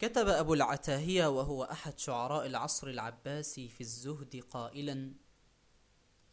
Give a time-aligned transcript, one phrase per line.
[0.00, 5.14] كتب أبو العتاهية وهو أحد شعراء العصر العباسي في الزهد قائلا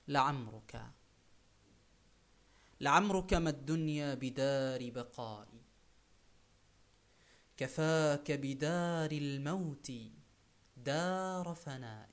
[0.07, 0.91] لعمرك.
[2.81, 5.47] لعمرك ما الدنيا بدار بقاء.
[7.57, 9.91] كفاك بدار الموت
[10.77, 12.09] دار فناء.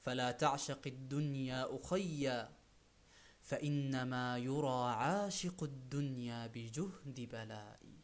[0.00, 2.48] فلا تعشق الدنيا أخيّ
[3.42, 7.99] فإنما يرى عاشق الدنيا بجهد بلاء.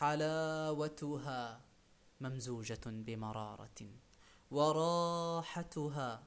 [0.00, 1.60] حلاوتها
[2.20, 3.80] ممزوجة بمرارة
[4.50, 6.22] وراحتها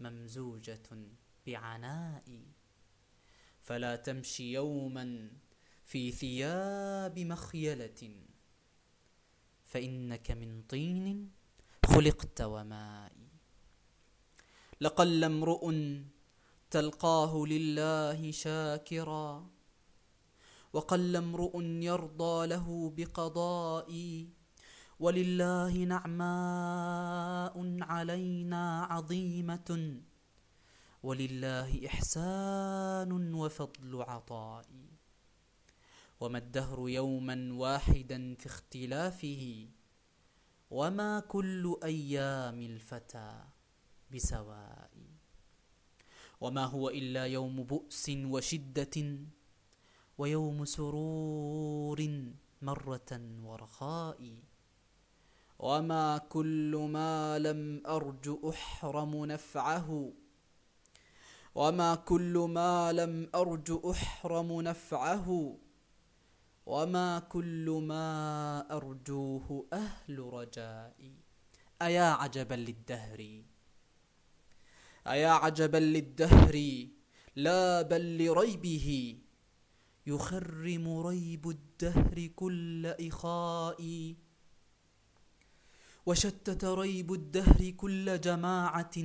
[0.00, 0.88] ممزوجة
[1.46, 2.24] بعناء.
[3.62, 5.30] فلا تمشي يوما
[5.84, 8.02] في ثياب مخيلة
[9.64, 11.30] فإنك من طين
[11.86, 13.12] خلقت وماء.
[14.80, 15.74] لقل امرؤ
[16.70, 19.50] تلقاه لله شاكرا
[20.72, 22.66] وقل امرؤ يرضى له
[22.96, 24.28] بقضائي
[25.00, 29.70] ولله نعماء علينا عظيمة
[31.02, 34.86] ولله إحسان وفضل عطائي
[36.20, 39.68] وما الدهر يوما واحدا في اختلافه
[40.70, 43.44] وما كل أيام الفتى
[44.14, 44.90] بسواء
[46.40, 48.96] وما هو إلا يوم بؤس وشدة
[50.20, 52.00] ويوم سرور
[52.62, 53.12] مرة
[53.44, 54.20] ورخاء.
[55.58, 60.12] وما كل ما لم أرج أحرم نفعه.
[61.54, 65.56] وما كل ما لم أرج أحرم نفعه.
[66.66, 68.06] وما كل ما
[68.76, 71.14] أرجوه أهل رجائي
[71.82, 73.42] أيا عجبا للدهر.
[75.06, 76.86] أيا عجبا للدهر.
[77.36, 79.19] لا بل لريبه.
[80.06, 84.14] يخرم ريب الدهر كل إخاء
[86.06, 88.96] وشتت ريب الدهر كل جماعة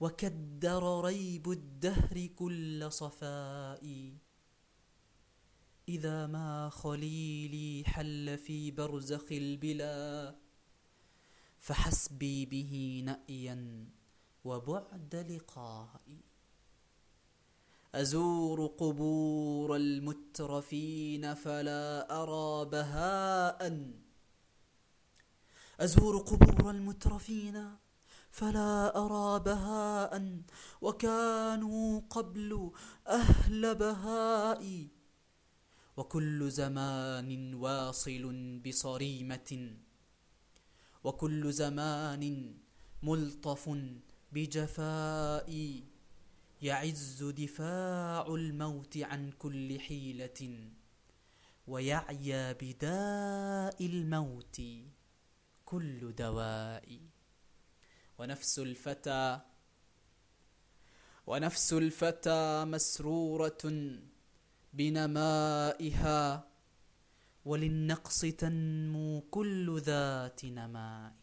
[0.00, 4.14] وكدر ريب الدهر كل صفاء
[5.88, 10.36] إذا ما خليلي حل في برزخ البلا
[11.58, 13.88] فحسبي به نأيا
[14.44, 16.20] وبعد لقائي.
[17.94, 23.90] أزور قبور المترفين فلا أرى بهاء.
[25.80, 27.76] أزور قبور المترفين
[28.30, 30.42] فلا أرى بهاء.
[30.80, 32.70] وكانوا قبل
[33.08, 34.88] أهل بهاء.
[35.96, 39.76] وكل زمان واصل بصريمة.
[41.04, 42.54] وكل زمان
[43.02, 43.70] ملطف
[44.32, 45.80] بجفاء.
[46.62, 50.70] يعز دفاع الموت عن كل حيلة
[51.66, 54.60] ويعيا بداء الموت
[55.64, 57.00] كل دواء.
[58.18, 59.40] ونفس الفتى
[61.26, 63.64] ونفس الفتى مسرورة
[64.72, 66.48] بنمائها
[67.44, 71.19] وللنقص تنمو كل ذات نماء.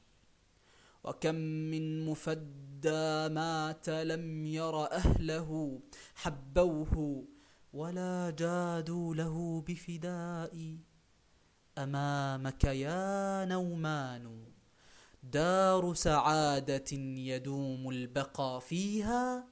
[1.08, 1.36] وكم
[1.72, 5.80] من مفدى مات لم ير أهله
[6.16, 7.26] حبوه
[7.74, 10.78] ولا جادوا له بفداء
[11.78, 14.46] أمامك يا نومان
[15.24, 16.92] دار سعادة
[17.32, 19.48] يدوم البقى فيها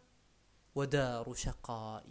[0.76, 2.06] ودار شقاء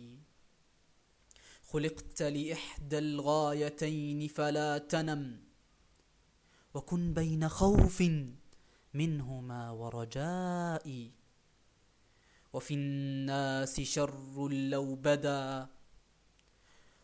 [1.71, 5.41] خلقت لإحدى الغايتين فلا تنم
[6.75, 8.03] وكن بين خوف
[8.94, 11.12] منهما ورجائي.
[12.53, 15.69] وفي الناس شر لو بدا.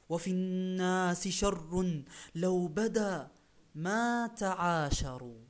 [0.09, 2.03] وفي الناس شر
[2.35, 3.31] لو بدا
[3.75, 5.45] ما تعاشروا.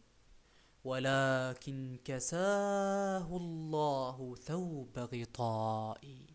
[0.85, 6.27] ولكن كساه الله ثوب غطائي.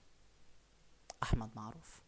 [1.23, 2.04] أحمد معروف.